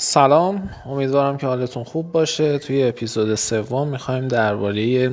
[0.00, 0.70] سلام.
[0.86, 2.58] امیدوارم که حالتون خوب باشه.
[2.58, 5.10] توی اپیزود سوم می‌خوایم درباره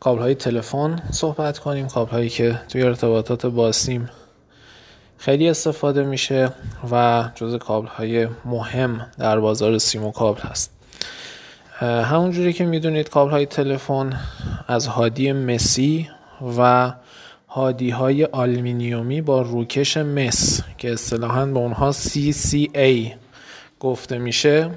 [0.00, 4.10] کابل های تلفن صحبت کنیم کابل هایی که توی ارتباطات با سیم
[5.18, 6.52] خیلی استفاده میشه
[6.92, 10.70] و جز کابل های مهم در بازار سیم و کابل هست.
[11.80, 14.20] همونجوری که می‌دونید کابل های تلفن
[14.68, 16.08] از هادی مسی
[16.58, 16.92] و
[17.48, 23.25] هادی های آلمینیومی با روکش مس که اصطلاحا به اونها CCA
[23.80, 24.70] گفته میشه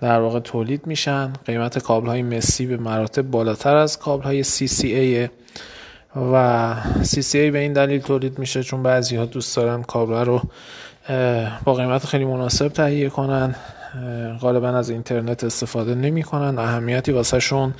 [0.00, 1.32] در واقع تولید میشن.
[1.46, 5.30] قیمت کابل های مسی به مراتب بالاتر از کابل های CCA
[6.16, 10.42] و CCA به این دلیل تولید میشه چون بعضی ها دوست دارن کابل رو
[11.64, 13.54] با قیمت خیلی مناسب تهیه کنن.
[14.40, 17.74] غالبا از اینترنت استفاده نمی کنن اهمیتی واسه شون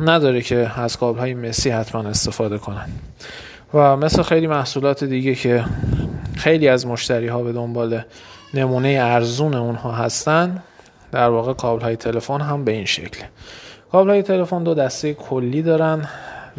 [0.00, 2.86] نداره که از کابل های مسی حتما استفاده کنن.
[3.74, 5.64] و مثل خیلی محصولات دیگه که
[6.36, 8.02] خیلی از مشتری ها به دنبال
[8.54, 10.62] نمونه ارزون اونها هستن.
[11.12, 13.24] در واقع کابل های تلفن هم به این شکل.
[13.92, 16.08] کابل های تلفن دو دسته کلی دارن.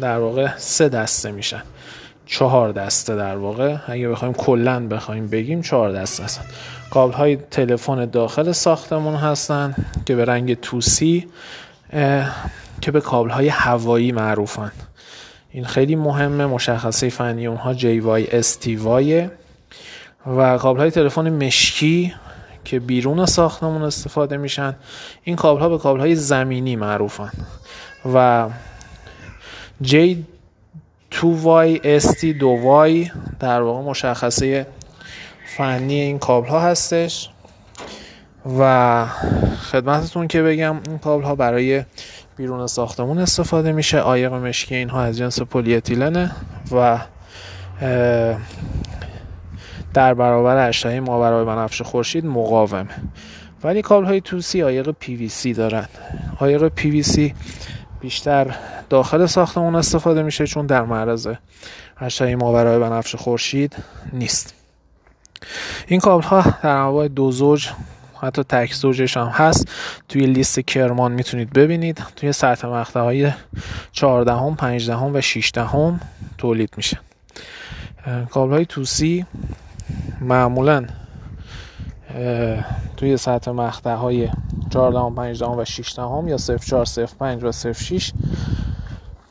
[0.00, 1.62] در واقع سه دسته میشن.
[2.26, 3.76] چهار دسته در واقع.
[3.86, 6.42] اگه بخوایم کلا بخوایم بگیم چهار دسته هستن.
[6.90, 9.74] کابل های تلفن داخل ساختمون هستن
[10.06, 11.26] که به رنگ توسی
[12.80, 14.72] که به کابل های هوایی معروفن.
[15.50, 16.46] این خیلی مهمه.
[16.46, 19.28] مشخصه فنی اونها JY وای.
[20.36, 22.14] و کابل های تلفن مشکی
[22.64, 24.76] که بیرون ساختمون استفاده میشن
[25.24, 27.30] این کابل ها به کابل های زمینی معروفن.
[28.14, 28.48] و
[29.84, 29.94] J
[31.12, 34.66] 2Y ST 2Y در واقع مشخصه
[35.56, 37.30] فنی این کابل ها هستش.
[38.58, 39.06] و
[39.72, 41.84] خدمتتون که بگم این کابل ها برای
[42.36, 44.00] بیرون ساختمون استفاده میشه.
[44.00, 45.82] عایق مشکی اینها از جنس پلی
[46.72, 46.98] و
[49.98, 52.90] در برابر اشعه ماورای بنفش خورشید مقاومه.
[53.64, 55.88] ولی کابل های توسی آیق پی وی سی دارن.
[56.38, 57.34] آیق پی وی سی
[58.00, 58.54] بیشتر
[58.90, 61.28] داخل ساختمون استفاده میشه چون در معرض
[62.00, 63.76] اشعه ماورای بنفش خورشید
[64.12, 64.54] نیست.
[65.86, 67.68] این کابل ها در انواع دو زوج
[68.20, 69.68] حتی تک زوجش هم هست.
[70.08, 72.02] توی لیست کرمان می‌تونید ببینید.
[72.16, 73.32] توی سطح مقطع های
[73.92, 76.00] 14 هم 15 هم و 16 هم
[76.38, 76.98] تولید میشه.
[78.30, 79.26] کابل های توسی
[80.20, 80.86] معمولا
[82.96, 84.28] توی سطح مقطع های
[84.70, 86.84] 14 هم 15 هم و 16 هم یا 04
[87.18, 88.12] 05 و 06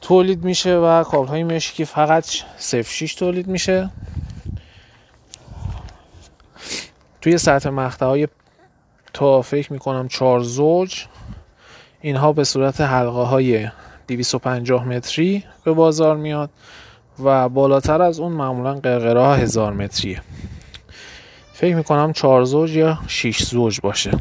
[0.02, 2.26] تولید میشه و کابل های مشکی فقط
[2.60, 3.90] 06 تولید میشه.
[7.22, 8.28] توی سطح مقطع های
[9.14, 11.06] تا فکر می‌کنم چهار زوج
[12.02, 13.70] اینها به صورت حلقه های
[14.08, 16.50] 250 متری به بازار میاد
[17.24, 20.22] و بالاتر از اون معمولا قرقره ها هزار متریه.
[21.58, 24.12] فکر می‌کنم چهار زوج یا 6 زوج باشه.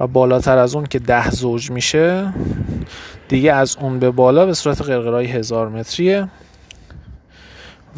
[0.00, 2.32] و بالاتر از اون که ده زوج میشه
[3.28, 6.28] دیگه از اون به بالا به صورت قرقرهای هزار متریه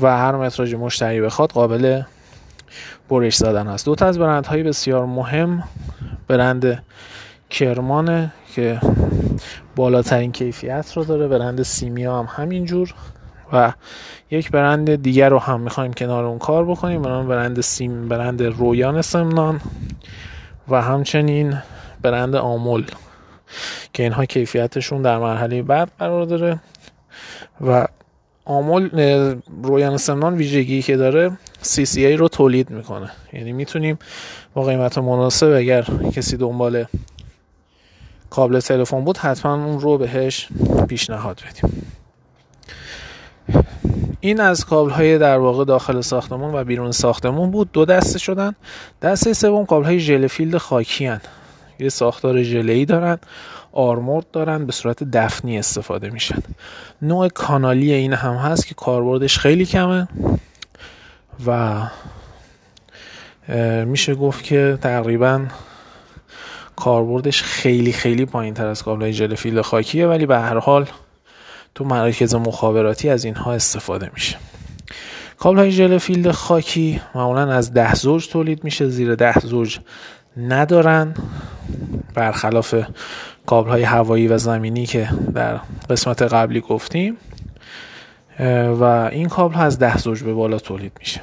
[0.01, 2.03] و هر متراژ مشتری بخواد قابل
[3.09, 5.63] برش زدن هست دو تا از برندهای بسیار مهم
[6.29, 6.83] برند
[7.51, 8.81] کرمانه که
[9.77, 12.95] بالاترین کیفیت رو داره برند سیمیا هم همینجور.
[13.53, 13.73] و
[14.31, 17.03] یک برند دیگر رو هم می‌خوایم کنار اون کار بکنیم.
[17.03, 19.61] برند برند سیم برند رویان سمنان
[20.69, 21.63] و همچنین
[22.03, 22.87] برند آمول
[23.93, 26.61] که اینها کیفیتشون در مرحله بعد قرار داره.
[27.67, 27.87] و
[28.45, 28.91] آمول
[29.63, 33.11] رویان سمنان ویژگی که داره CCA رو تولید می‌کنه.
[33.33, 33.99] یعنی می‌تونیم
[34.55, 35.83] با قیمت مناسب اگر
[36.13, 36.85] کسی دنبال
[38.31, 40.49] کابل تلفن بود حتما اون رو بهش
[40.89, 41.87] پیشنهاد بدیم.
[44.21, 47.73] این از کابل های در واقع داخل ساختمون و بیرون ساختمون بود.
[47.73, 48.55] دو دسته شدن.
[49.03, 51.21] دسته سوم کابل های jelly filled خاکی هن.
[51.79, 53.19] یه ساختار ژله دارن.
[53.73, 54.67] armored دارن.
[54.67, 56.43] به صورت دفنی استفاده میشن.
[57.03, 60.09] نوع کانالی این هم هست که کاربردش خیلی کمه.
[61.47, 61.83] و
[63.85, 65.47] میشه گفت که تقریبا
[66.77, 70.07] کاربردش خیلی خیلی پایین تر از کابل jelly filled خاکیه.
[70.07, 70.87] ولی به هر حال
[71.77, 74.37] تو مراکز مخابراتی از اینها استفاده میشه.
[75.39, 79.79] کابل های jelly filled خاکی معمولا از ده زوج تولید میشه زیر ده زوج
[80.37, 81.15] ندارن.
[82.15, 82.75] برخلاف
[83.47, 87.17] کابل های هوایی و زمینی که در قسمت قبلی گفتیم
[88.81, 91.21] و این کابل از ده زوج به بالا تولید میشه.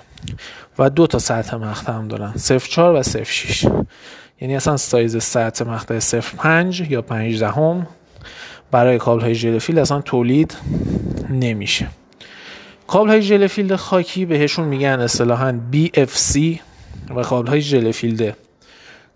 [0.79, 3.65] و دو تا سطح مقطع هم دارن 04 و 06
[4.41, 7.87] یعنی اصلا سایز سطح مقطع 05 یا 5 دهم.
[8.73, 10.55] برای کابل های ژل اصلا تولید
[11.29, 11.87] نمیشه.
[12.87, 16.39] کابل های ژل خاکی بهشون میگن اصطلاحا BFC
[17.15, 18.31] و کابل های ژل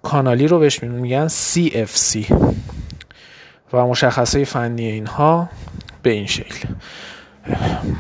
[0.02, 2.34] کانالی رو بهش میگن CFC
[3.74, 5.50] و مشخصه فنی اینها
[6.02, 6.68] به این شکل.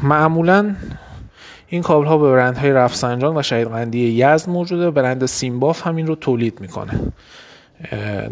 [0.03, 0.75] معمولا
[1.68, 4.92] این کابل ها به برند های رفسنجان و شهید قندی یزد موجوده.
[4.92, 7.00] برند سیمباف همین رو تولید می‌کنه.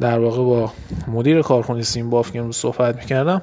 [0.02, 0.74] در واقع با
[1.08, 3.42] مدیر کارخونه سیمباف که امروز صحبت می‌کردم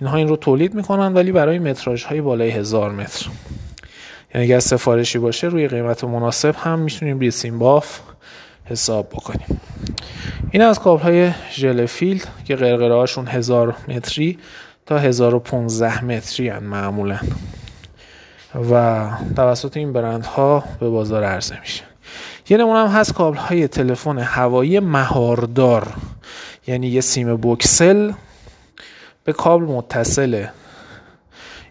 [0.00, 3.26] اینها این رو تولید می‌کنن ولی برای متراژ های بالای هزار متر.
[4.34, 8.00] یعنی اگر سفارشی باشه روی قیمت مناسب هم می‌تونیم روی سیمباف
[8.64, 9.60] حساب بکنیم.
[10.50, 14.38] این از کابل های gel filled که قرقره هاشون هزار متری
[14.86, 17.18] تا 1015 متری هن معمولا.
[18.70, 21.91] و توسط این برندها به بازار عرضه میشه.
[22.48, 25.88] یه نمونه هم هست کابل های تلفن هوایی مهاردار.
[26.66, 28.12] یعنی یه سیم بوکسل
[29.24, 30.50] به کابل متصله.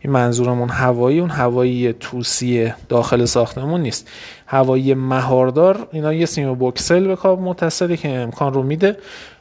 [0.01, 4.07] این منظورمون هوایی اون هوایی توسی داخل ساختمون نیست.
[4.47, 8.97] هوایی مهاردار اینا یه سیم بوکسل به کابل متصله که امکان رو میده.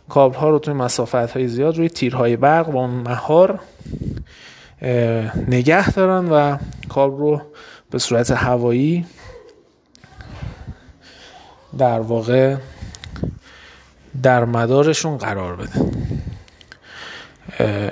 [0.08, 3.58] کابل ها رو توی مسافت های زیاد روی تیرهای برق با اون مهار
[5.48, 6.56] نگه دارن و
[6.88, 7.42] کابل رو
[7.90, 9.04] به صورت هوایی
[11.78, 12.56] در واقع
[14.22, 15.90] در مدارشون قرار بده.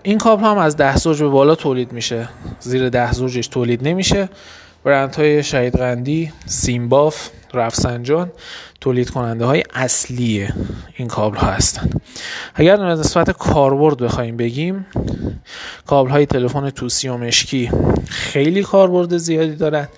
[0.02, 2.28] این کابل هم از ده زوج به بالا تولید میشه.
[2.60, 4.28] زیر ده زوجش تولید نمیشه.
[4.84, 8.32] برند های شهید قندی سیمباف رفسنجان
[8.80, 10.48] تولید کننده های اصلی
[10.96, 12.00] این کابل ها هستند
[12.54, 14.86] اگر نسبت کاربرد بخوایم بگیم
[15.86, 17.70] کابل های تلفن توسی و مشکی
[18.08, 19.88] خیلی کاربرد زیادی دارند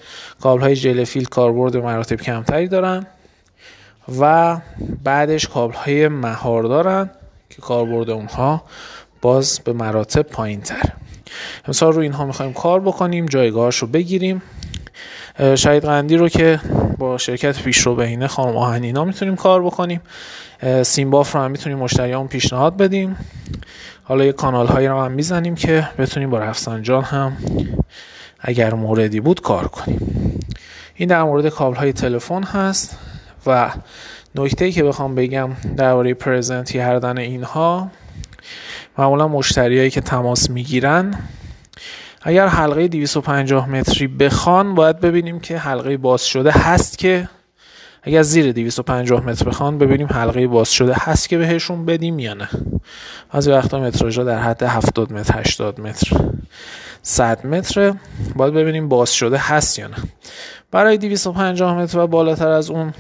[0.41, 3.07] کابل های جلفیل کاربرد مراتب کمتری دارن.
[4.21, 4.57] و
[5.05, 7.11] بعدش کابل های مهار دارن
[7.51, 8.63] که کاربرد اونها
[9.23, 10.93] باز به مراتب پایین تر
[11.67, 14.43] امسال رو اینها می‌خوایم کار بکنیم جایگاهش رو بگیریم
[15.55, 16.61] شهید قندی رو که
[16.99, 20.01] با شرکت پیشرو بهینه خانم آهنینا می‌تونیم کار بکنیم.
[20.83, 23.17] سیمباف رو هم می‌تونیم مشتریان پیشنهاد بدیم.
[24.03, 27.37] حالا یه کانال هایی رو هم می‌زنیم که بتونیم با رفسنجان هم
[28.41, 30.01] اگر موردی بود کار کنیم.
[30.95, 32.99] این در مورد کابل های تلفن هست.
[33.47, 33.71] و
[34.35, 37.91] نکته که بخوام بگم درباره پرزنت کردن اینها
[38.99, 41.15] معمولا مشتریایی که تماس می‌گیرن
[42.23, 47.29] اگر حلقه 250 متری بخوان باید ببینیم که حلقه باز شده هست که.
[48.03, 52.49] اگر زیر 250 متر بخوان ببینیم حلقه باز شده هست که بهشون بدیم یا نه.
[53.31, 56.17] از وقتا متراژا در حد 70 متر 80 متر
[57.03, 57.95] 100 متر
[58.37, 59.97] باید ببینیم باز شده هست یا نه.
[60.71, 62.93] برای 250 متر و بالاتر از اون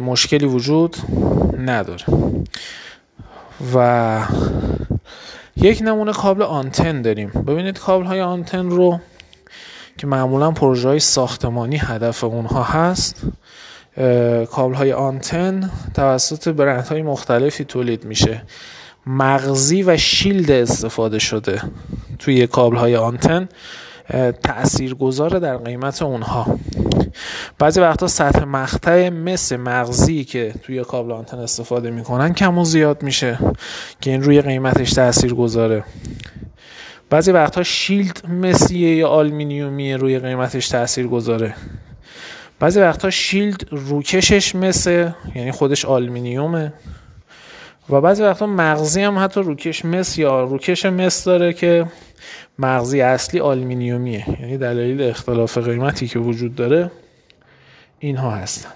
[0.00, 0.96] مشکلی وجود
[1.58, 2.04] نداره.
[3.74, 4.20] و
[5.56, 7.28] یک نمونه کابل آنتن داریم.
[7.28, 9.00] ببینید کابل های آنتن رو
[9.98, 13.22] که معمولا پروژه های ساختمانی هدف اونها هست
[14.50, 18.42] کابل های آنتن توسط برند های مختلفی تولید میشه.
[19.06, 21.62] مغزی و شیلد استفاده شده
[22.18, 23.48] توی کابل های آنتن
[24.42, 26.58] تأثیر گذاره در قیمت اونها.
[27.58, 33.02] بعضی وقتا سطح مقطع مس مغزی که توی کابل آنتن استفاده می‌کنن کم و زیاد
[33.02, 33.38] میشه
[34.00, 35.84] که این روی قیمتش تاثیر گذاره.
[37.10, 41.54] بعضی وقتها شیلد مسیه یا آلمینیومی روی قیمتش تاثیر گذاره.
[42.60, 46.72] بعضی وقتها شیلد روکشش مثل یعنی خودش آلمینیومه
[47.90, 51.86] و بعضی وقتا مغزی هم حتی روکش مس یا روکش مس داره که
[52.58, 56.90] مغزی اصلی آلمینیومیه یعنی دلیل اختلاف قیمتی که وجود داره.
[57.98, 58.68] اینها هستن.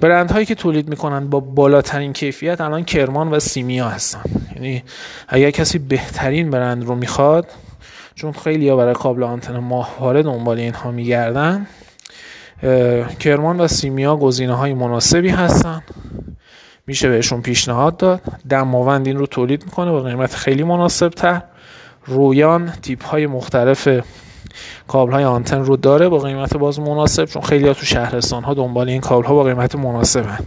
[0.00, 4.22] برند هایی که تولید می‌کنن با بالاترین کیفیت الان کرمان و سیمیا هستن.
[4.54, 4.82] یعنی
[5.28, 7.46] اگر کسی بهترین برند رو می‌خواد
[8.14, 11.66] چون خیلی ها برای کابل آنتن ماهواره دنبال اینها میگردن
[13.20, 15.82] کرمان و سیمیا گزینه های مناسبی هستن.
[16.86, 18.20] میشه بهشون پیشنهاد داد.
[18.48, 21.42] دماوند این رو تولید می‌کنه با قیمت خیلی مناسب تر
[22.06, 23.88] رویان تیپ های مختلف
[24.88, 28.54] کابل های آنتن رو داره با قیمت باز مناسب چون خیلی ها تو شهرستان ها
[28.54, 30.44] دنبال این کابل ها با قیمت مناسب هن.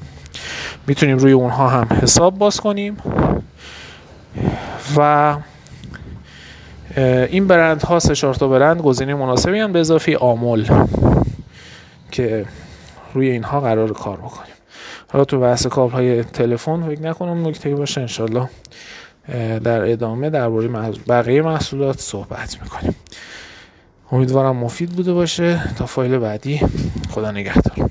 [0.87, 2.97] می‌تونیم روی اونها هم حساب باز کنیم.
[4.97, 5.35] و
[6.97, 10.69] این برند ها سه چهار تا برند گزینه مناسبی هم به اضافه آمول
[12.11, 12.45] که
[13.13, 14.53] روی اینها قرار کار بکنیم.
[15.11, 18.49] حالا تو بحث کابل های تلفن فکر نکنم نکته باشه انشالله
[19.63, 20.67] در ادامه درباره
[21.09, 22.95] بقیه محصولات صحبت می‌کنیم.
[24.11, 25.61] امیدوارم مفید بوده باشه.
[25.77, 26.61] تا فایل بعدی
[27.09, 27.88] خدا نگهدار.